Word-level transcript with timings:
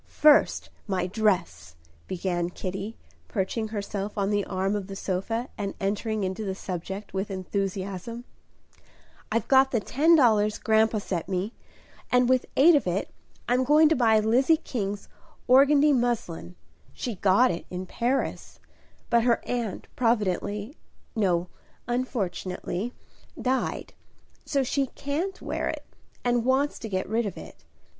"First, 0.07 0.71
my 0.87 1.05
dress," 1.05 1.75
began 2.07 2.49
Kitty, 2.49 2.97
perching 3.27 3.67
herself 3.67 4.17
on 4.17 4.31
the 4.31 4.43
arm 4.45 4.75
of 4.75 4.87
the 4.87 4.95
sofa, 4.95 5.49
and 5.59 5.75
entering 5.79 6.23
into 6.23 6.43
the 6.43 6.55
subject 6.55 7.13
with 7.13 7.29
enthusiasm. 7.29 8.23
"I've 9.31 9.47
got 9.47 9.69
the 9.69 9.79
ten 9.79 10.15
dollars 10.15 10.57
grandpa 10.57 10.97
sent 10.97 11.29
me, 11.29 11.53
and 12.11 12.27
with 12.27 12.47
eight 12.57 12.73
of 12.73 12.87
it 12.87 13.13
I'm 13.47 13.63
going 13.63 13.89
to 13.89 13.95
buy 13.95 14.19
Lizzie 14.19 14.57
King's 14.57 15.07
organdie 15.47 15.93
muslin. 15.93 16.55
She 16.93 17.13
got 17.13 17.51
it 17.51 17.67
in 17.69 17.85
Paris; 17.85 18.59
but 19.11 19.21
her 19.21 19.39
aunt 19.45 19.87
providentially 19.95 20.75
no, 21.15 21.47
unfortunately 21.87 22.95
died; 23.39 23.93
so 24.47 24.63
she 24.63 24.87
can't 24.87 25.39
wear 25.43 25.69
it, 25.69 25.85
and 26.23 26.43
wants 26.43 26.79
to 26.79 26.89
get 26.89 27.07
rid 27.07 27.27
of 27.27 27.37
it. 27.37 27.63